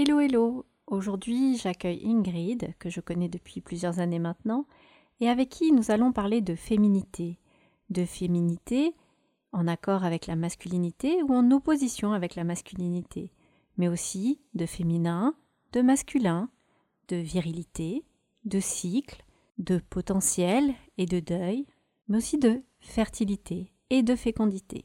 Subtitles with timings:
[0.00, 4.64] Hello, hello Aujourd'hui, j'accueille Ingrid, que je connais depuis plusieurs années maintenant,
[5.18, 7.40] et avec qui nous allons parler de féminité.
[7.90, 8.94] De féminité
[9.50, 13.32] en accord avec la masculinité ou en opposition avec la masculinité,
[13.76, 15.34] mais aussi de féminin,
[15.72, 16.48] de masculin,
[17.08, 18.04] de virilité,
[18.44, 19.24] de cycle,
[19.58, 21.66] de potentiel et de deuil,
[22.06, 24.84] mais aussi de fertilité et de fécondité.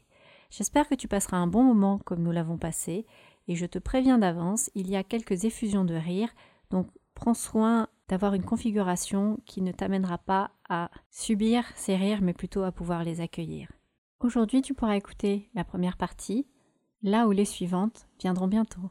[0.50, 3.06] J'espère que tu passeras un bon moment comme nous l'avons passé,
[3.48, 6.30] et je te préviens d'avance, il y a quelques effusions de rire,
[6.70, 12.34] donc prends soin d'avoir une configuration qui ne t'amènera pas à subir ces rires, mais
[12.34, 13.70] plutôt à pouvoir les accueillir.
[14.20, 16.46] Aujourd'hui, tu pourras écouter la première partie,
[17.02, 18.90] là où les suivantes viendront bientôt.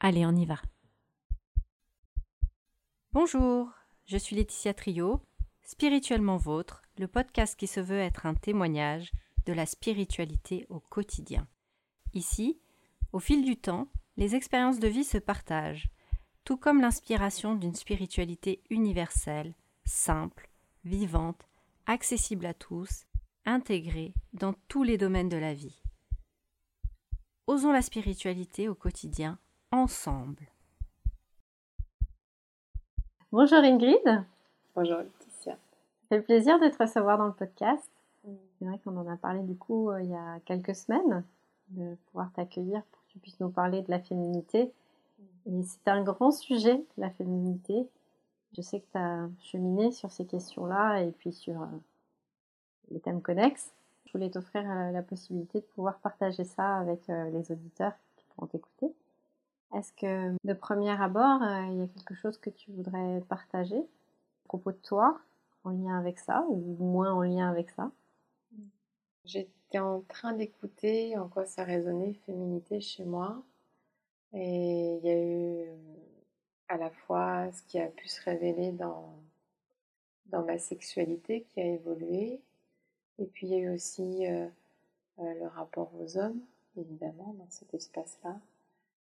[0.00, 0.60] Allez, on y va.
[3.12, 3.70] Bonjour,
[4.06, 5.20] je suis Laetitia Trio,
[5.62, 9.12] Spirituellement Vôtre, le podcast qui se veut être un témoignage
[9.46, 11.46] de la spiritualité au quotidien.
[12.12, 12.60] Ici,
[13.12, 15.88] au fil du temps, les expériences de vie se partagent,
[16.44, 20.48] tout comme l'inspiration d'une spiritualité universelle, simple,
[20.84, 21.48] vivante,
[21.86, 23.06] accessible à tous,
[23.44, 25.82] intégrée dans tous les domaines de la vie.
[27.46, 29.38] Osons la spiritualité au quotidien,
[29.72, 30.46] ensemble.
[33.32, 34.24] Bonjour Ingrid.
[34.74, 35.56] Bonjour Laetitia.
[36.08, 37.90] Ça fait plaisir de te recevoir dans le podcast.
[38.24, 41.24] C'est vrai qu'on en a parlé du coup euh, il y a quelques semaines,
[41.68, 44.72] de pouvoir t'accueillir pour tu puisses nous parler de la féminité.
[45.46, 47.88] Et c'est un grand sujet, la féminité.
[48.56, 51.66] Je sais que tu as cheminé sur ces questions-là et puis sur euh,
[52.90, 53.72] les thèmes connexes.
[54.06, 58.46] Je voulais t'offrir euh, la possibilité de pouvoir partager ça avec les auditeurs qui pourront
[58.46, 58.92] t'écouter.
[59.74, 63.78] Est-ce que de premier abord, euh, il y a quelque chose que tu voudrais partager
[63.78, 65.20] à propos de toi,
[65.62, 67.90] en lien avec ça, ou moins en lien avec ça?
[69.24, 73.42] J'étais en train d'écouter en quoi ça résonnait féminité chez moi.
[74.32, 75.76] Et il y a eu euh,
[76.68, 79.14] à la fois ce qui a pu se révéler dans,
[80.26, 82.40] dans ma sexualité qui a évolué.
[83.18, 84.46] Et puis il y a eu aussi euh,
[85.18, 86.40] le rapport aux hommes,
[86.76, 88.40] évidemment, dans cet espace-là.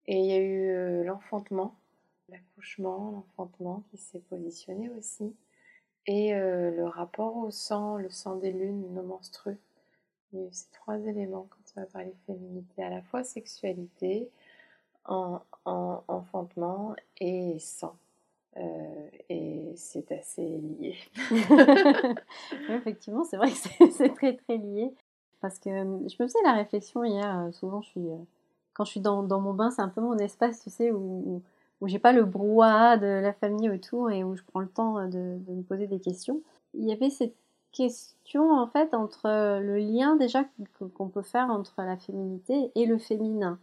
[0.07, 1.75] Et il y a eu euh, l'enfantement,
[2.29, 5.35] l'accouchement, l'enfantement qui s'est positionné aussi.
[6.05, 9.57] Et euh, le rapport au sang, le sang des lunes, nos menstrues.
[10.35, 14.29] Il ces trois éléments quand on va parler féminité, à la fois sexualité,
[15.05, 17.95] en, enfantement et sang.
[18.57, 20.95] Euh, et c'est assez lié.
[22.69, 24.93] effectivement, c'est vrai que c'est très très lié.
[25.41, 28.09] Parce que je me faisais la réflexion hier, souvent je suis
[28.75, 31.41] quand je suis dans, mon bain, c'est un peu mon espace, tu sais, où,
[31.81, 35.07] où, j'ai pas le brouhaha de la famille autour et où je prends le temps
[35.07, 36.41] de, me poser des questions.
[36.73, 37.35] Il y avait cette
[37.75, 40.45] question en fait entre le lien déjà
[40.95, 43.59] qu'on peut faire entre la féminité et le féminin.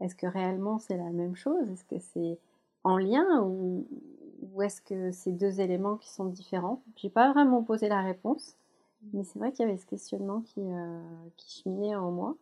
[0.00, 1.70] Est-ce que réellement c'est la même chose?
[1.70, 2.38] Est-ce que c'est
[2.84, 3.86] en lien ou,
[4.52, 6.82] ou est-ce que c'est deux éléments qui sont différents?
[6.96, 8.56] J'ai pas vraiment posé la réponse,
[9.12, 11.00] mais c'est vrai qu'il y avait ce questionnement qui, euh,
[11.36, 12.36] qui cheminait en moi.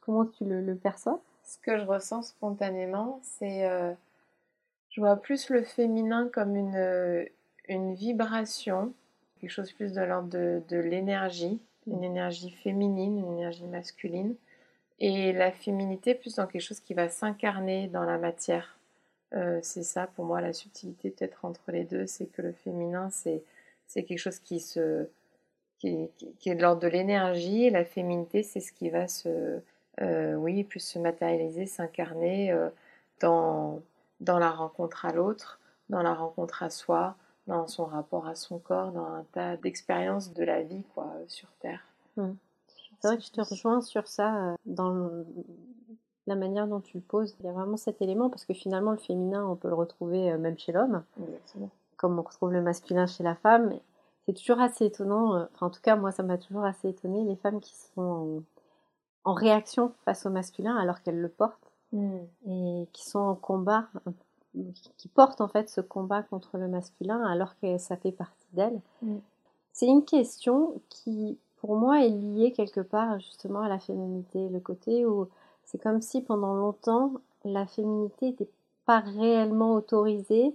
[0.00, 1.20] Comment tu le, perçois?
[1.42, 3.68] Ce que je ressens spontanément, c'est.
[3.68, 3.92] Euh,
[4.90, 7.24] je vois plus le féminin comme une, euh,
[7.68, 8.92] une vibration,
[9.44, 12.04] quelque chose plus de l'ordre de, l'énergie, une mm.
[12.04, 14.34] énergie féminine, une énergie masculine,
[15.00, 18.78] et la féminité plus dans quelque chose qui va s'incarner dans la matière.
[19.34, 23.10] Euh, c'est ça pour moi la subtilité peut-être entre les deux, c'est que le féminin
[23.10, 23.42] c'est
[23.92, 25.08] quelque chose qui se
[25.78, 29.60] qui, qui est de l'ordre de l'énergie, et la féminité c'est ce qui va se
[30.00, 32.70] euh, oui, plus se matérialiser, s'incarner euh,
[33.20, 33.82] dans,
[34.20, 35.60] dans la rencontre à l'autre,
[35.90, 37.16] dans la rencontre à soi,
[37.46, 41.48] dans son rapport à son corps, dans un tas d'expériences de la vie quoi, sur
[41.60, 41.80] Terre.
[42.16, 42.32] Mmh.
[43.00, 45.10] C'est vrai que je te rejoins sur ça, euh, dans
[46.26, 47.36] la manière dont tu le poses.
[47.40, 50.34] Il y a vraiment cet élément, parce que finalement, le féminin, on peut le retrouver
[50.38, 51.04] même chez l'homme,
[51.98, 53.74] comme on retrouve le masculin chez la femme.
[54.24, 57.36] C'est toujours assez étonnant, enfin en tout cas, moi, ça m'a toujours assez étonné, les
[57.36, 58.42] femmes qui sont
[59.24, 62.18] en réaction face au masculin alors qu'elles le portent mm.
[62.46, 63.88] et qui sont en combat,
[64.96, 68.80] qui portent en fait ce combat contre le masculin alors que ça fait partie d'elles.
[69.02, 69.16] Mm.
[69.72, 74.60] C'est une question qui, pour moi, est liée quelque part justement à la féminité, le
[74.60, 75.28] côté où
[75.64, 77.12] c'est comme si pendant longtemps
[77.44, 78.50] la féminité n'était
[78.86, 80.54] pas réellement autorisée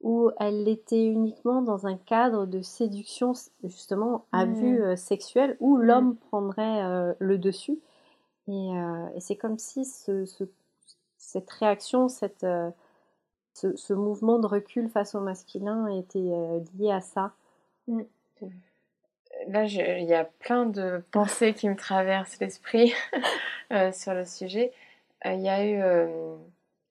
[0.00, 3.32] où elle était uniquement dans un cadre de séduction
[3.62, 4.54] justement à mm.
[4.54, 7.78] vue euh, sexuelle où l'homme prendrait euh, le dessus
[8.48, 10.24] euh, et, c'est comme si ce,
[11.16, 12.46] cette réaction, cette,
[13.62, 17.32] euh, ce, mouvement de recul face au masculin était euh, lié à ça.
[17.88, 18.02] Mm.
[19.48, 22.94] Là, il y a plein de pensées qui me traversent l'esprit
[23.92, 24.72] sur le sujet.
[25.24, 25.82] Il y a eu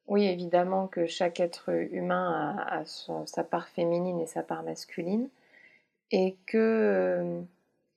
[0.08, 5.30] Oui, évidemment que chaque être humain a, sa part féminine et sa part masculine.
[6.12, 7.42] Et que euh,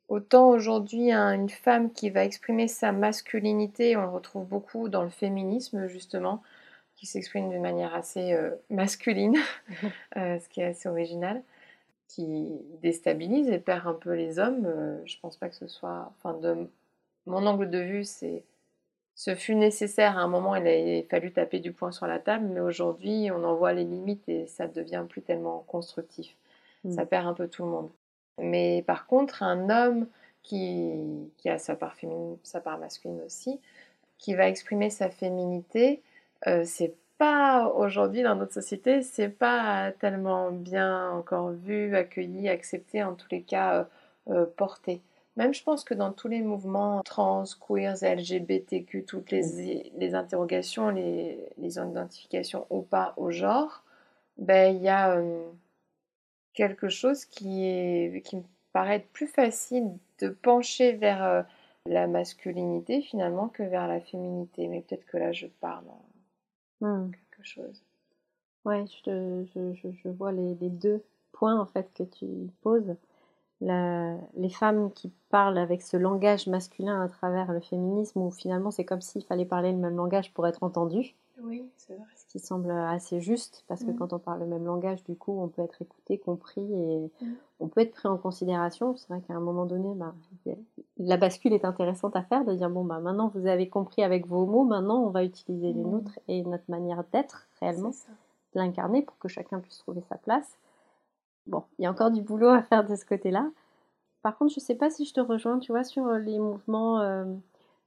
[0.09, 5.11] autant aujourd'hui, une femme qui va exprimer sa masculinité, on le retrouve beaucoup dans le
[5.11, 6.43] féminisme justement,
[6.97, 9.37] qui s'exprime d'une manière assez euh, masculine,
[10.17, 11.43] euh, ce qui est assez original,
[12.09, 15.01] qui déstabilise et perd un peu les hommes.
[15.05, 16.13] je pense pas que ce soit.
[16.17, 16.69] Enfin, de
[17.27, 18.45] mon angle de vue, c'est
[19.17, 22.47] ce fut nécessaire à un moment, il a fallu taper du poing sur la table,
[22.53, 26.37] mais aujourd'hui, on en voit les limites et ça devient plus tellement constructif.
[26.85, 26.93] Mm.
[26.93, 27.91] Ça perd un peu tout le monde.
[28.39, 30.07] Mais par contre, un homme
[30.43, 33.59] qui, a sa part féminine, sa part masculine aussi,
[34.19, 36.03] qui va exprimer sa féminité,
[36.47, 43.03] euh, c'est pas aujourd'hui dans notre société, c'est pas tellement bien encore vu, accueilli, accepté,
[43.03, 43.85] en tous les cas euh,
[44.29, 45.03] euh, porté.
[45.37, 50.89] Même je pense que dans tous les mouvements trans, queers, LGBTQ, toutes les, les interrogations,
[50.89, 53.85] les, les, identifications ou pas au genre,
[54.39, 55.45] ben, il y a euh,
[56.55, 58.43] quelque chose qui, est, qui me
[58.73, 61.43] paraît plus facile de pencher vers euh,
[61.87, 64.69] la masculinité finalement que vers la féminité.
[64.69, 66.03] Mais peut-être que là je parle en
[66.81, 67.11] hmm.
[67.11, 67.83] quelque chose.
[68.65, 71.03] Ouais, je, vois les, les, deux
[71.33, 72.27] points en fait que tu
[72.63, 72.97] poses
[73.61, 78.85] les femmes qui parlent avec ce langage masculin à travers le féminisme, où finalement c'est
[78.85, 81.15] comme s'il fallait parler le même langage pour être entendu.
[81.43, 82.07] Oui, c'est vrai.
[82.17, 83.97] Ce qui semble assez juste, parce que mm.
[83.97, 87.35] quand on parle le même langage, du coup, on peut être écouté, compris, et mm.
[87.61, 88.97] on peut être pris en considération.
[88.97, 90.15] C'est vrai qu'à un moment donné, bah,
[90.97, 94.27] la bascule est intéressante à faire, de dire, bon, bah, maintenant vous avez compris avec
[94.27, 95.91] vos mots, maintenant on va utiliser les mm.
[95.91, 97.93] nôtres et notre manière d'être réellement,
[98.55, 100.59] l'incarner pour que chacun puisse trouver sa place.
[101.47, 103.51] Bon, il y a encore du boulot à faire de ce côté-là.
[104.23, 107.01] Par contre, je ne sais pas si je te rejoins, tu vois, sur les mouvements
[107.01, 107.25] euh,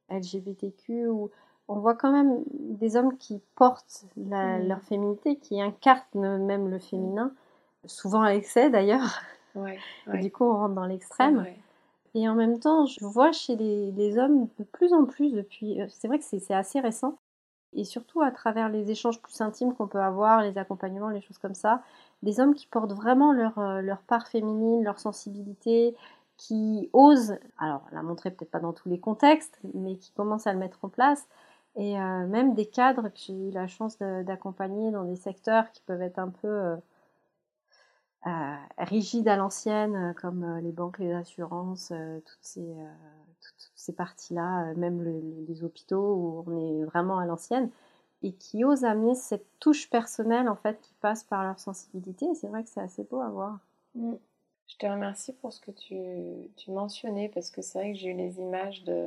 [0.10, 1.31] LGBTQ où
[1.69, 4.68] on voit quand même des hommes qui portent mmh.
[4.68, 7.31] leur féminité, qui incarnent même le féminin,
[7.86, 9.21] souvent à l'excès d'ailleurs.
[10.13, 11.45] du coup, on rentre dans l'extrême.
[12.16, 15.80] Et en même temps, je vois chez les, hommes de plus en plus depuis.
[15.80, 17.19] Euh, c'est vrai que c'est assez récent.
[17.74, 21.38] Et surtout à travers les échanges plus intimes qu'on peut avoir, les accompagnements, les choses
[21.38, 21.83] comme ça,
[22.24, 25.95] des hommes qui portent vraiment leur, euh, leur part féminine, leur sensibilité,
[26.36, 30.54] qui osent, alors la montrer peut-être pas dans tous les contextes, mais qui commencent à
[30.54, 31.27] le mettre en place.
[31.75, 35.81] Et euh, même des cadres que j'ai eu la chance d'accompagner dans des secteurs qui
[35.81, 36.77] peuvent être un peu
[38.25, 41.94] euh, rigides à l'ancienne, comme les banques, les assurances,
[42.25, 42.75] toutes ces,
[43.42, 45.04] toutes ces parties-là, même
[45.48, 47.69] les hôpitaux où on est vraiment à l'ancienne
[48.21, 52.27] et qui osent amener cette touche personnelle en fait qui passe par leur sensibilité.
[52.36, 53.60] C'est vrai que c'est assez beau à voir.
[53.95, 54.16] Mm.
[54.68, 55.98] Je te remercie pour ce que tu,
[56.56, 59.06] tu mentionnais parce que c'est vrai que j'ai eu les images de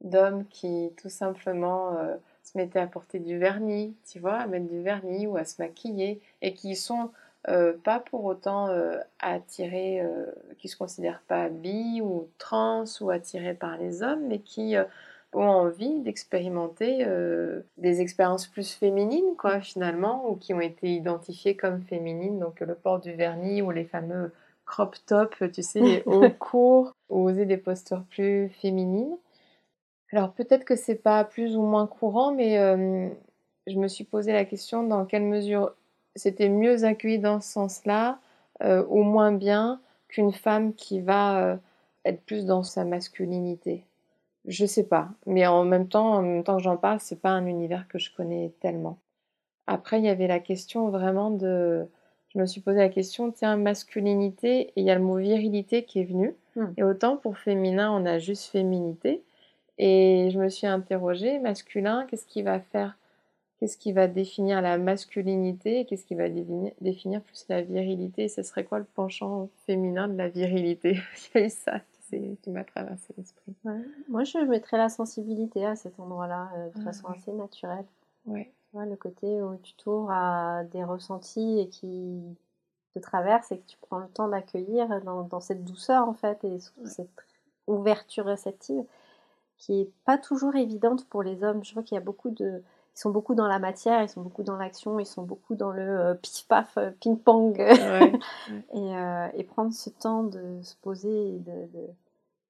[0.00, 4.68] d'hommes qui tout simplement euh, se mettaient à porter du vernis, tu vois, à mettre
[4.68, 7.10] du vernis ou à se maquiller et qui sont
[7.48, 10.02] euh, pas pour autant euh, attirés,
[10.58, 14.74] qui se considèrent pas bi ou trans ou attirés par les hommes, mais qui
[15.32, 17.06] ont envie d'expérimenter
[17.78, 22.74] des expériences plus féminines, quoi, finalement, ou qui ont été identifiées comme féminines, donc le
[22.74, 24.32] port du vernis ou les fameux
[24.70, 29.16] crop top, tu sais, les hauts courts, ou oser des postures plus féminines.
[30.12, 33.08] Alors peut-être que c'est pas plus ou moins courant, mais euh,
[33.66, 35.72] je me suis posé la question dans quelle mesure
[36.16, 38.18] c'était mieux accueilli dans ce sens-là,
[38.62, 41.58] euh, ou moins bien qu'une femme qui va
[42.04, 43.84] être plus dans sa masculinité.
[44.46, 47.30] Je sais pas, mais en même temps, en même temps que j'en parle, c'est pas
[47.30, 48.98] un univers que je connais tellement.
[49.66, 51.86] Après, il y avait la question vraiment de.
[52.30, 55.84] Je me suis posé la question, tiens, masculinité, et il y a le mot virilité
[55.84, 56.34] qui est venu.
[56.56, 56.66] Hmm.
[56.76, 59.22] Et autant pour féminin, on a juste féminité.
[59.82, 62.98] Et je me suis interrogée, masculin, qu'est-ce qui va faire
[63.58, 68.64] Qu'est-ce qui va définir la masculinité Qu'est-ce qui va définir, plus la virilité Ce serait
[68.64, 71.00] quoi le penchant féminin de la virilité?
[71.34, 73.54] Il y a eu ça qui m'a traversé l'esprit.
[74.08, 77.86] Moi, je mettrais la sensibilité à cet endroit-là, euh, de ah, façon assez naturelle.
[78.26, 78.52] Ouais.
[78.74, 82.20] le côté où tu t'ouvres à des ressentis et qui
[82.94, 86.58] te traversent et que tu prends le temps d'accueillir dans, cette douceur, en fait, et
[86.84, 87.08] cette
[87.66, 88.84] ouverture réceptive
[89.60, 91.62] qui est pas toujours évidente pour les hommes.
[91.64, 92.62] Je vois qu'il y a beaucoup de
[92.96, 95.70] ils sont beaucoup dans la matière, ils sont beaucoup dans l'action, ils sont beaucoup dans
[95.70, 97.58] le euh, pif-paf, euh, ping-pong.
[97.60, 98.18] et,
[98.74, 101.68] euh, et, prendre ce temps de se poser et de,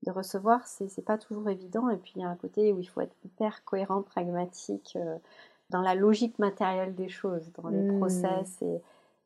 [0.05, 1.89] de, recevoir, c'est pas toujours évident.
[1.91, 4.97] Et puis il y a un côté où il faut être hyper cohérent, pragmatique,
[5.69, 7.99] dans la logique matérielle des choses, dans les mmh.
[7.99, 8.63] process.
[8.63, 8.81] Et,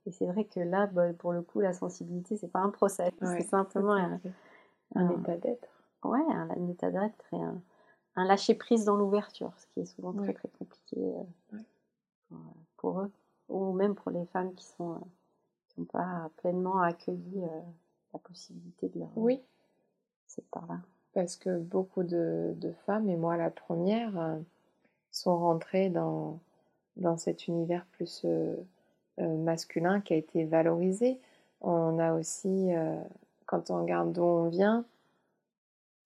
[0.07, 3.13] et c'est vrai que là, bah, pour le coup, la sensibilité, c'est pas un process,
[3.23, 4.21] c'est simplement un,
[4.97, 5.69] un, état d'être.
[6.03, 7.57] Ouais, un, un état d'être et un
[8.17, 12.37] un lâcher prise dans l'ouverture, ce qui est souvent très très compliqué euh,
[12.77, 13.11] pour eux,
[13.49, 15.01] ou même pour les femmes qui sont
[15.69, 17.43] qui n'ont pas pleinement accueilli
[18.13, 19.43] la possibilité de leur oui
[20.27, 20.81] cette part-là.
[21.13, 24.39] Parce que beaucoup de, de, femmes, et moi la première,
[25.11, 26.41] sont rentrées dans,
[26.97, 28.27] dans cet univers plus
[29.19, 31.21] masculin qui a été valorisé.
[31.61, 32.71] On a aussi,
[33.47, 34.85] quand on regarde d'où on vient,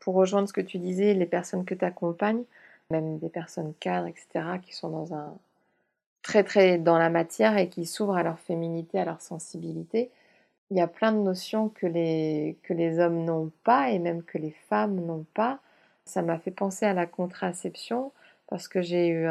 [0.01, 2.45] pour rejoindre ce que tu disais, les personnes que tu accompagnes,
[2.91, 5.35] même des personnes cadres, etc., qui sont dans un
[6.23, 10.11] très très dans la matière et qui s'ouvrent à leur féminité, à leur sensibilité.
[10.71, 14.23] Il y a plein de notions que les, que les hommes n'ont pas et même
[14.23, 15.61] que les femmes n'ont pas.
[16.05, 18.13] Ça m'a fait penser à la contraception
[18.49, 19.29] parce que j'ai eu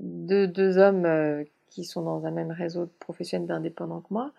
[0.00, 4.32] deux, deux hommes euh, qui sont dans un même réseau professionnel d'indépendants que moi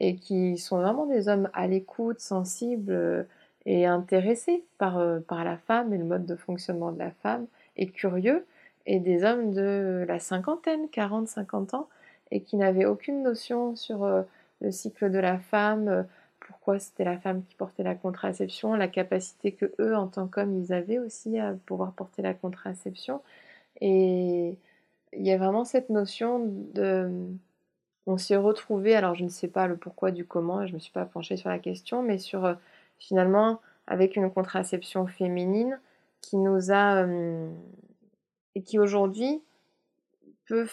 [0.00, 3.26] et qui sont vraiment des hommes à l'écoute, sensibles
[3.66, 7.46] et intéressés par, euh, par la femme et le mode de fonctionnement de la femme
[7.76, 8.46] et curieux
[8.86, 11.88] et des hommes de la cinquantaine, 40, 50 ans
[12.30, 14.22] et qui n'avaient aucune notion sur euh,
[14.60, 16.06] le cycle de la femme,
[16.40, 20.56] pourquoi c'était la femme qui portait la contraception, la capacité que eux en tant qu'hommes
[20.56, 23.20] ils avaient aussi à pouvoir porter la contraception.
[23.80, 24.56] Et
[25.12, 26.40] il y a vraiment cette notion
[26.74, 27.10] de
[28.06, 30.78] on s'est retrouvé, alors je ne sais pas le pourquoi du comment, je ne me
[30.78, 32.54] suis pas penchée sur la question, mais sur euh,
[32.98, 35.78] finalement avec une contraception féminine
[36.20, 37.48] qui nous a euh,
[38.54, 39.42] et qui aujourd'hui
[40.46, 40.66] peut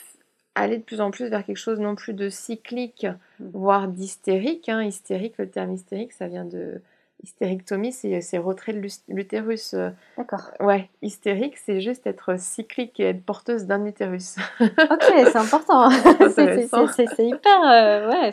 [0.56, 3.06] aller de plus en plus vers quelque chose non plus de cyclique,
[3.40, 3.50] mmh.
[3.54, 4.70] voire d'hystérique.
[4.70, 4.84] Hein.
[4.84, 6.82] Hystérique, le terme hystérique, ça vient de
[7.24, 9.74] hystérectomie, c'est retrait de l'utérus.
[9.74, 10.52] Euh, D'accord.
[10.60, 14.36] Ouais, hystérique, c'est juste être cyclique et être porteuse d'un utérus.
[14.60, 15.90] ok, c'est important.
[16.36, 17.64] c'est hyper.
[17.64, 18.32] Euh, ouais,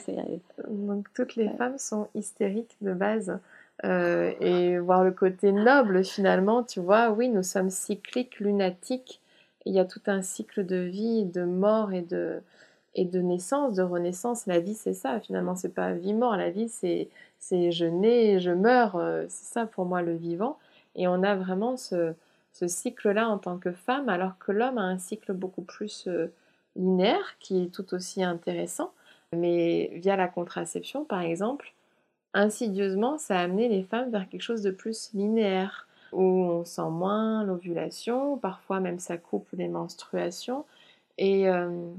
[0.69, 3.39] Donc toutes les femmes sont hystériques de base.
[3.85, 9.21] Euh, et voir le côté noble finalement, tu vois, oui, nous sommes cycliques, lunatiques.
[9.67, 12.43] Il y a tout un cycle de vie, de mort et de,
[12.95, 14.47] et de naissance, de renaissance.
[14.47, 16.37] La vie, c'est ça finalement, c'est pas vie-mort.
[16.37, 17.09] La vie, c'est
[17.39, 20.59] c'est je nais, je meurs, euh, c'est ça pour moi le vivant.
[20.95, 22.15] Et on a vraiment ce,
[22.53, 26.33] cycle-là en tant que femme, alors que l'homme a un cycle beaucoup plus euh,
[26.77, 28.93] linéaire, qui est tout aussi intéressant.
[29.33, 31.73] Mais via la contraception, par exemple,
[32.35, 36.91] insidieusement, ça a amené les femmes vers quelque chose de plus linéaire, où on sent
[36.91, 40.65] moins l'ovulation, parfois même ça coupe les menstruations,
[41.19, 41.91] et, euh,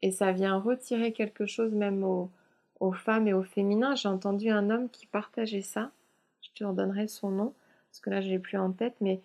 [0.00, 2.30] et ça vient retirer quelque chose même au,
[2.80, 3.94] aux femmes et au féminin.
[3.94, 5.90] J'ai entendu un homme qui partageait ça.
[6.40, 7.52] Je te redonnerai son nom,
[7.90, 9.20] parce que là, je l'ai plus en tête, mais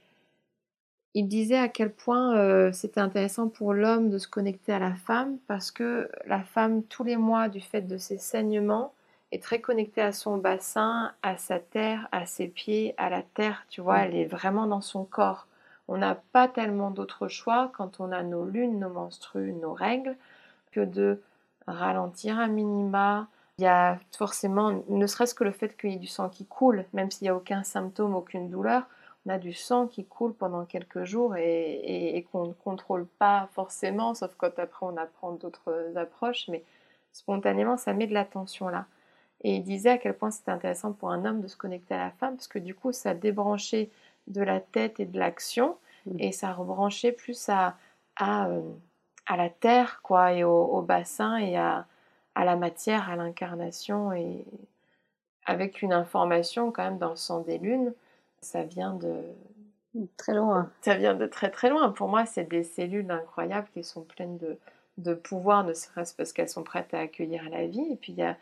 [1.14, 4.94] il disait à quel point euh, c'était intéressant pour l'homme de se connecter à la
[4.94, 8.94] femme, parce que la femme, tous les mois, du fait de ses saignements,
[9.32, 13.66] est très connectée à son bassin, à sa terre, à ses pieds, à la terre,
[13.70, 15.48] tu vois, elle est vraiment dans son corps.
[15.88, 20.16] On n'a pas tellement d'autres choix quand on a nos lunes, nos menstrues, nos règles,
[20.72, 21.22] que de
[21.68, 26.00] ralentir un minima, il y a forcément, ne serait-ce que le fait qu'il y ait
[26.00, 28.84] du sang qui coule, même s'il n'y a aucun symptôme, aucune douleur,
[29.26, 34.14] on a du sang qui coule pendant quelques jours et, qu'on ne contrôle pas forcément,
[34.14, 36.64] sauf quand après on apprend d'autres approches, mais
[37.12, 38.86] spontanément ça met de la tension là.
[39.42, 42.06] Et il disait à quel point c'était intéressant pour un homme de se connecter à
[42.06, 43.90] la femme, parce que du coup ça débranchait
[44.28, 46.20] de la tête et de l'action, mmh.
[46.20, 47.78] et ça rebranchait plus à,
[48.16, 48.62] à, euh,
[49.26, 51.86] à, la terre, quoi, et au bassin, et à,
[52.38, 54.46] à la matière, à l'incarnation et
[55.48, 57.94] avec une information quand même dans le sang des lunes,
[58.42, 59.24] ça vient de
[60.18, 60.70] très loin.
[60.82, 61.90] Ça vient de très très loin.
[61.90, 64.60] Pour moi, c'est des cellules incroyables qui sont pleines de,
[65.00, 67.92] de pouvoir, ne serait-ce parce qu'elles sont prêtes à accueillir la vie.
[67.92, 68.38] Et puis il y a,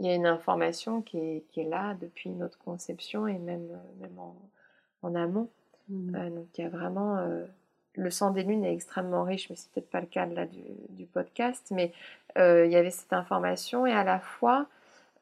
[0.00, 3.68] y a, une information qui est, qui est, là depuis notre conception et même,
[4.00, 4.36] même en,
[5.02, 5.48] en amont.
[5.88, 6.14] Mmh.
[6.14, 7.44] Euh, donc il y a vraiment euh,
[7.98, 11.06] le sang des lunes est extrêmement riche, mais c'est peut-être pas le cas là du,
[11.06, 11.92] podcast, mais
[12.38, 14.66] euh, il y avait cette information et à la fois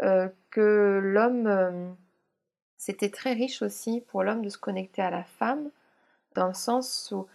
[0.02, 1.88] euh, que l'homme, euh,
[2.76, 5.70] c'était très riche aussi pour l'homme de se connecter à la femme,
[6.34, 7.26] dans le sens où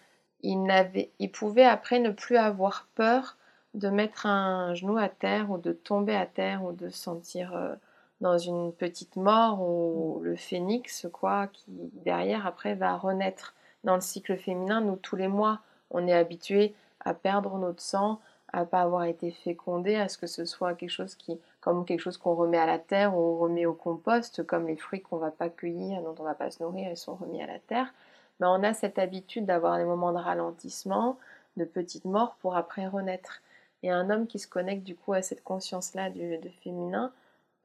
[0.42, 3.38] il, n'avait, il pouvait après ne plus avoir peur
[3.74, 7.78] de mettre un genou à terre ou de tomber à terre ou de se sentir
[8.20, 11.66] dans une petite mort ou le phénix, quoi, qui
[12.06, 15.60] derrière après va renaître dans le cycle féminin, nous, tous les mois,
[15.90, 18.20] on est habitué à perdre notre sang,
[18.54, 22.02] à pas avoir été fécondé, à ce que ce soit quelque chose qui, comme quelque
[22.02, 25.18] chose qu'on remet à la terre ou on remet au compost, comme les fruits qu'on
[25.18, 27.94] va pas cueillir, dont on va pas se nourrir, ils sont remis à la terre.
[28.40, 31.18] Mais on a cette habitude d'avoir des moments de ralentissement,
[31.58, 33.42] de petites morts pour après renaître.
[33.84, 37.12] Et un homme qui se connecte du coup à cette conscience-là du, de féminin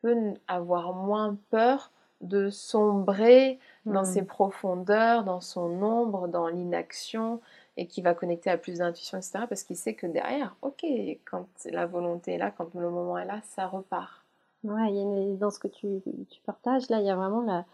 [0.02, 1.90] peut avoir moins peur
[2.22, 4.26] de sombrer dans ses mmh.
[4.26, 7.40] profondeurs, dans son ombre, dans l'inaction
[7.76, 9.44] et qui va connecter à plus d'intuition, etc.
[9.48, 10.84] Parce qu'il sait que derrière, ok,
[11.30, 14.24] quand la volonté est là, quand le moment est là, ça repart.
[14.64, 17.16] Ouais, il y a une, dans ce que tu, tu, partages, là, il y a
[17.16, 17.64] vraiment la,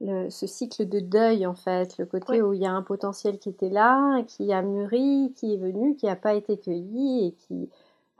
[0.00, 3.38] le, ce cycle de deuil, en fait, le côté où il y a un potentiel
[3.38, 7.32] qui était là, qui a mûri, qui est venu, qui n'a pas été cueilli et
[7.32, 7.68] qui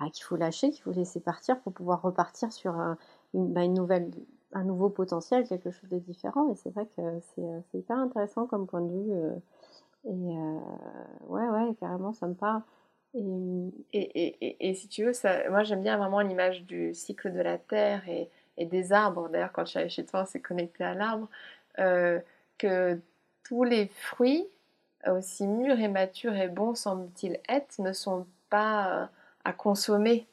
[0.01, 2.97] bah, qu'il faut lâcher, qu'il faut laisser partir pour pouvoir repartir sur un,
[3.35, 4.11] bah, une nouvelle,
[4.53, 6.51] un nouveau potentiel, quelque chose de différent.
[6.53, 7.03] Et c'est vrai que
[7.35, 9.13] c'est euh, hyper intéressant comme point de vue.
[9.13, 9.37] Euh,
[10.07, 10.59] et euh,
[11.29, 12.63] ouais, ouais, carrément, ça me parle.
[13.13, 13.21] Et,
[13.93, 17.59] et, et, si tu veux, ça, moi j'aime bien vraiment l'image du cycle de la
[17.59, 19.29] terre et, des arbres.
[19.31, 21.29] D'ailleurs, quand je suis allée chez toi, c'est connecté à l'arbre.
[22.59, 23.01] que
[23.43, 24.47] tous les fruits,
[25.07, 29.11] aussi mûrs et matures et bons semble-t-il être, ne sont pas
[29.45, 30.27] à consommer.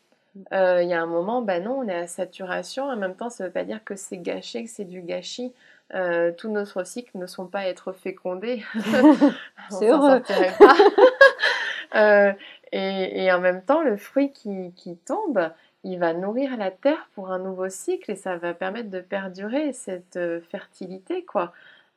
[0.53, 2.85] Euh, il y a un moment, ben non, on est à saturation.
[2.85, 5.53] En même temps, ça ne veut pas dire que c'est gâché, que c'est du gâchis.
[5.95, 8.63] Euh, tous nos cycles ne sont pas à être fécondés.
[9.69, 10.21] c'est heureux.
[11.95, 12.33] euh,
[12.71, 15.49] et, et, en même temps, le fruit qui, qui, tombe,
[15.83, 19.71] il va nourrir la terre pour un nouveau cycle et ça va permettre de perdurer
[19.71, 21.53] cette euh, fertilité, quoi.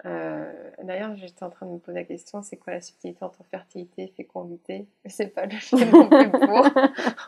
[0.06, 0.50] Euh,
[0.82, 4.04] d'ailleurs, j'étais en train de me poser la question c'est quoi la subtilité entre fertilité
[4.04, 6.66] et fécondité C'est pas le film non plus pour,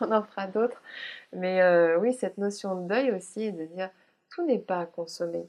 [0.01, 0.81] on en fera d'autres.
[1.33, 3.89] Mais euh, oui, cette notion de deuil aussi, de dire
[4.29, 5.47] tout n'est pas à consommer.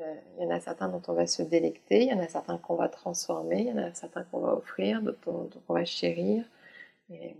[0.00, 2.28] Euh, il y en a certains dont on va se délecter, il y en a
[2.28, 5.72] certains qu'on va transformer, il y en a certains qu'on va offrir, d'autres dont on
[5.72, 6.44] va chérir.
[7.08, 7.34] Et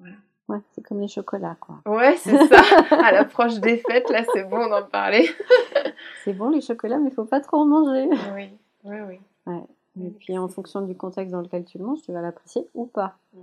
[0.00, 0.16] voilà.
[0.48, 1.76] Ouais, c'est comme les chocolats, quoi.
[1.86, 2.60] Ouais, c'est ça.
[2.90, 5.30] à l'approche des fêtes, là, c'est bon d'en parler.
[6.24, 8.08] c'est bon les chocolats, mais il faut pas trop en manger.
[8.34, 8.50] Oui.
[8.84, 9.20] Oui, oui.
[9.46, 9.64] Ouais.
[10.00, 12.86] Et puis en fonction du contexte dans lequel tu le manges, tu vas l'apprécier ou
[12.86, 13.16] pas.
[13.34, 13.40] Mm.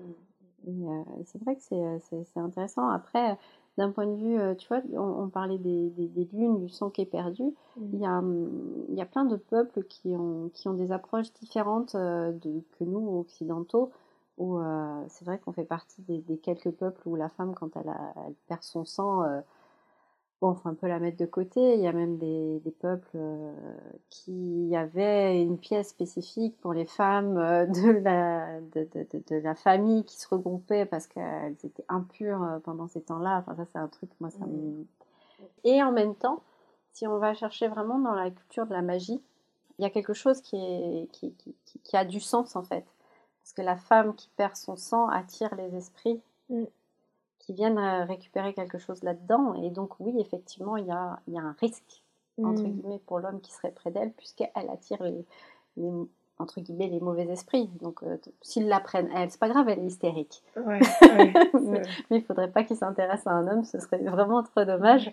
[0.68, 2.90] Euh, c'est vrai que euh, c'est intéressant.
[2.90, 3.38] Après,
[3.78, 7.02] d'un point de vue, euh, tu vois, on, parlait des, des, lunes, du sang qui
[7.02, 7.44] est perdu.
[7.78, 7.90] Mm.
[7.94, 8.24] Il, y a,
[8.90, 12.84] il y a plein de peuples qui ont, qui ont des approches différentes de, que
[12.84, 13.92] nous, occidentaux,
[14.38, 14.60] où
[15.08, 18.14] c'est vrai qu'on fait partie des, des, quelques peuples où la femme, quand elle, a,
[18.26, 19.24] elle perd son sang,
[20.42, 21.74] Bon, faut un peu la mettre de côté.
[21.76, 23.54] Il y a même des, peuples euh,
[24.10, 30.06] qui avaient une pièce spécifique pour les femmes euh, de, la, de, de, la famille
[30.06, 33.40] qui se regroupaient parce qu'elles étaient impures euh, pendant ces temps-là.
[33.40, 34.86] Enfin, ça, c'est un truc, moi, ça me...
[35.66, 36.42] Et en même temps,
[36.94, 39.22] si on va chercher vraiment dans la culture de la magie,
[39.78, 42.86] il y a quelque chose qui, est, qui, qui, qui a du sens, en fait.
[43.42, 46.22] Parce que la femme qui perd son sang attire les esprits.
[46.50, 46.64] Mm
[47.54, 49.54] viennent euh, récupérer quelque chose là-dedans.
[49.56, 52.04] Et donc, oui, effectivement, il y a, y a, un risque,
[52.44, 52.72] entre mm.
[52.72, 55.26] guillemets, pour l'homme qui serait près d'elle, puisqu'elle attire les,
[56.40, 57.70] entre guillemets, les mauvais esprits.
[57.82, 60.42] Donc, euh, s'ils la prennent, elle, c'est pas grave, elle est hystérique.
[60.56, 61.82] mais,
[62.12, 65.12] il faudrait pas qu'il s'intéresse à un homme, ce serait vraiment trop dommage.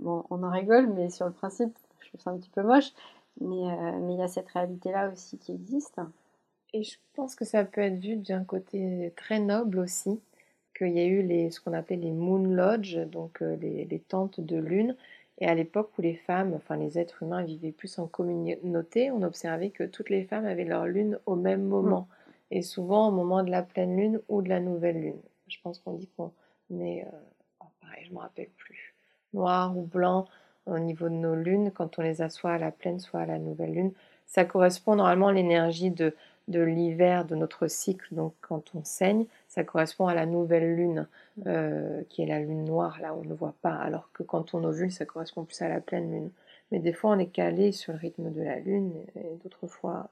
[0.00, 2.92] Bon, on en rigole, mais sur le principe, je trouve ça un petit peu moche.
[3.40, 6.00] Mais euh, mais il y a cette réalité-là aussi qui existe.
[6.72, 10.20] Et je pense que ça peut être vu d'un côté très noble aussi
[10.76, 14.40] qu'il y a eu les, ce qu'on appelait les Moon Lodge, donc euh, les, tentes
[14.40, 14.96] de lune.
[15.38, 19.22] Et à l'époque où les femmes, enfin les êtres humains vivaient plus en communauté, on
[19.22, 22.08] observait que toutes les femmes avaient leur lune au même moment.
[22.50, 25.20] Et souvent au moment de la pleine lune ou de la nouvelle lune.
[25.48, 26.32] Je pense qu'on dit qu'on
[26.80, 27.18] est, euh,
[27.60, 28.94] oh, pareil, je ne me rappelle plus,
[29.32, 30.26] noir ou blanc
[30.66, 33.26] au niveau de nos lunes, quand on les a soit à la pleine, soit à
[33.26, 33.92] la nouvelle lune.
[34.26, 36.14] Ça correspond normalement à l'énergie de
[36.48, 41.08] de l'hiver de notre cycle, donc quand on saigne, ça correspond à la nouvelle lune,
[41.46, 44.62] euh, qui est la lune noire, là on ne voit pas, alors que quand on
[44.62, 46.30] ovule, ça correspond plus à la pleine lune.
[46.70, 50.10] Mais des fois, on est calé sur le rythme de la lune, et d'autres fois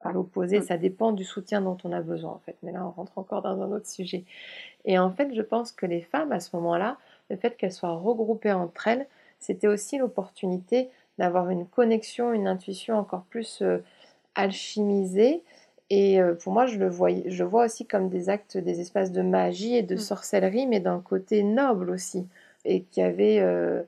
[0.00, 2.56] à l'opposé, ça dépend du soutien dont on a besoin, en fait.
[2.62, 4.24] Mais là, on rentre encore dans un autre sujet.
[4.84, 6.98] Et en fait, je pense que les femmes, à ce moment-là,
[7.30, 9.06] le fait qu'elles soient regroupées entre elles,
[9.40, 13.78] c'était aussi l'opportunité d'avoir une connexion, une intuition encore plus euh,
[14.34, 15.42] alchimisée,
[15.90, 19.12] et euh, pour moi, je le vois, je vois aussi comme des actes, des espaces
[19.12, 19.98] de magie et de mmh.
[19.98, 22.26] sorcellerie, mais d'un côté noble aussi.
[22.64, 23.82] Et qui avait, euh,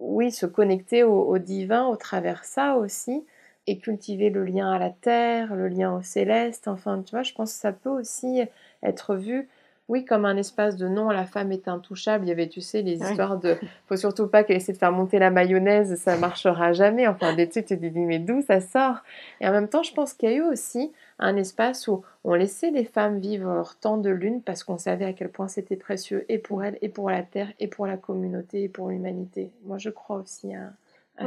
[0.00, 3.24] oui, se connecter au, divin au travers ça aussi,
[3.66, 6.68] et cultiver le lien à la terre, le lien au céleste.
[6.68, 8.42] Enfin, tu vois, je pense que ça peut aussi
[8.82, 9.48] être vu
[9.88, 12.24] oui, comme un espace de non, la femme est intouchable.
[12.24, 14.92] Il y avait, tu sais, les histoires de faut surtout pas qu'elle essaie de faire
[14.92, 17.06] monter la mayonnaise, ça marchera jamais.
[17.06, 19.02] Enfin, des trucs, tu te dis, mais d'où ça sort?
[19.42, 22.34] Et en même temps, je pense qu'il y a eu aussi un espace où on
[22.34, 25.76] laissait les femmes vivre leur temps de lune parce qu'on savait à quel point c'était
[25.76, 29.52] précieux et pour elles, et pour la terre, et pour la communauté, et pour l'humanité.
[29.64, 30.72] Moi, je crois aussi à,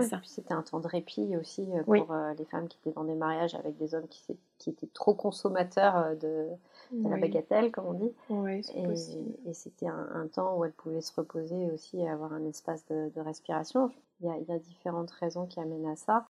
[0.02, 0.20] ça.
[0.26, 3.16] C'était un temps de répit aussi euh, pour euh, les femmes qui étaient dans des
[3.16, 4.22] mariages avec des hommes qui,
[4.58, 6.48] qui étaient trop consommateurs euh, de
[7.10, 8.12] la bagatelle, comme on dit.
[8.30, 12.46] Oui, et, et c'était un, temps où elle pouvait se reposer aussi et avoir un
[12.46, 13.90] espace de, respiration.
[14.20, 16.26] Il y, a, il y, a, différentes raisons qui amènent à ça.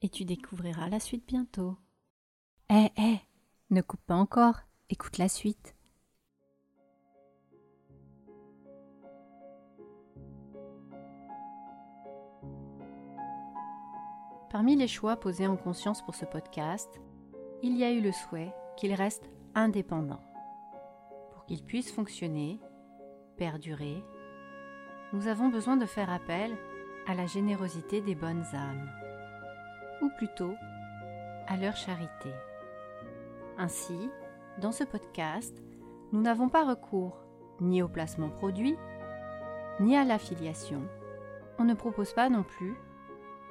[0.00, 1.76] Et tu découvriras la suite bientôt.
[2.74, 3.20] Eh, hé,
[3.68, 5.76] ne coupe pas encore Écoute la suite.
[14.50, 16.88] Parmi les choix posés en conscience pour ce podcast,
[17.62, 20.22] il y a eu le souhait qu'il reste indépendant.
[21.34, 22.58] Pour qu'il puisse fonctionner,
[23.36, 24.02] perdurer,
[25.12, 26.56] nous avons besoin de faire appel
[27.06, 28.90] à la générosité des bonnes âmes,
[30.00, 30.54] ou plutôt
[31.48, 32.32] à leur charité.
[33.58, 34.10] Ainsi,
[34.58, 35.62] dans ce podcast,
[36.12, 37.18] nous n'avons pas recours
[37.60, 38.76] ni au placement produit,
[39.80, 40.82] ni à l'affiliation.
[41.58, 42.74] On ne propose pas non plus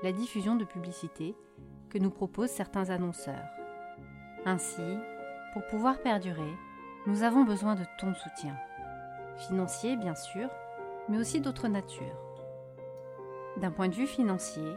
[0.04, 1.36] la diffusion de publicité
[1.90, 3.46] que nous proposent certains annonceurs.
[4.46, 4.98] Ainsi,
[5.54, 6.54] pour pouvoir perdurer,
[7.06, 8.56] nous avons besoin de ton soutien.
[9.48, 10.50] Financier, bien sûr,
[11.10, 12.18] mais aussi d'autres natures.
[13.58, 14.76] D'un point de vue financier,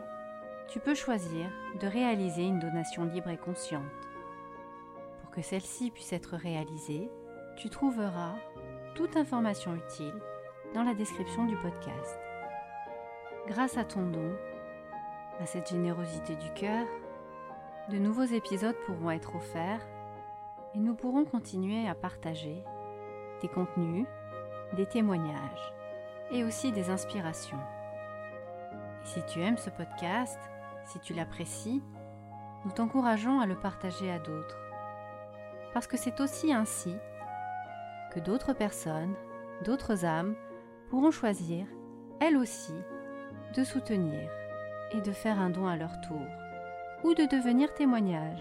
[0.68, 1.46] tu peux choisir
[1.80, 3.82] de réaliser une donation libre et consciente.
[5.34, 7.10] Que celle-ci puisse être réalisée,
[7.56, 8.36] tu trouveras
[8.94, 10.14] toute information utile
[10.74, 12.20] dans la description du podcast.
[13.48, 14.32] Grâce à ton don,
[15.40, 16.86] à cette générosité du cœur,
[17.88, 19.84] de nouveaux épisodes pourront être offerts
[20.76, 22.62] et nous pourrons continuer à partager
[23.42, 24.06] des contenus,
[24.76, 25.74] des témoignages
[26.30, 27.58] et aussi des inspirations.
[29.02, 30.38] Si tu aimes ce podcast,
[30.86, 31.82] si tu l'apprécies,
[32.64, 34.63] nous t'encourageons à le partager à d'autres.
[35.74, 36.94] Parce que c'est aussi ainsi
[38.12, 39.14] que d'autres personnes,
[39.64, 40.36] d'autres âmes
[40.88, 41.66] pourront choisir,
[42.20, 42.74] elles aussi,
[43.56, 44.30] de soutenir
[44.92, 46.26] et de faire un don à leur tour,
[47.02, 48.40] ou de devenir témoignage.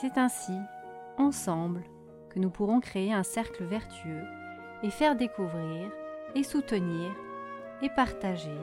[0.00, 0.56] C'est ainsi,
[1.16, 1.82] ensemble,
[2.30, 4.24] que nous pourrons créer un cercle vertueux
[4.84, 5.90] et faire découvrir
[6.36, 7.10] et soutenir
[7.82, 8.58] et partager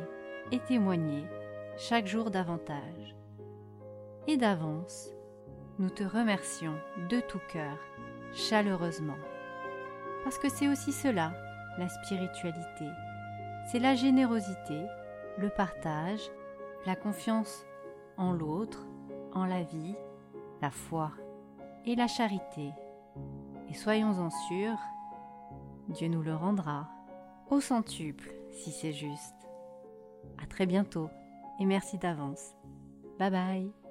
[0.54, 1.26] et témoigner
[1.78, 3.16] chaque jour davantage.
[4.28, 5.10] Et d'avance,
[5.80, 6.76] nous te remercions
[7.10, 7.78] de tout cœur,
[8.34, 9.18] chaleureusement.
[10.24, 11.34] Parce que c'est aussi cela,
[11.78, 12.86] la spiritualité.
[13.72, 14.86] C'est la générosité,
[15.38, 16.32] le partage,
[16.86, 17.66] la confiance
[18.18, 18.86] en l'autre,
[19.34, 19.96] en la vie,
[20.62, 21.12] la foi
[21.86, 22.72] et la charité.
[23.70, 24.80] Et soyons-en sûrs,
[25.90, 26.88] Dieu nous le rendra
[27.50, 29.36] au centuple si c'est juste.
[30.42, 31.10] À très bientôt
[31.60, 32.56] et merci d'avance.
[33.20, 33.85] Bye bye